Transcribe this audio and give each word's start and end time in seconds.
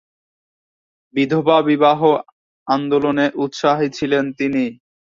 বিধবা 1.15 1.57
বিবাহ 1.61 1.99
আন্দোলনে 2.67 3.25
উৎসাহী 3.35 3.87
ছিলেন 3.89 4.25
তিনি। 4.33 4.65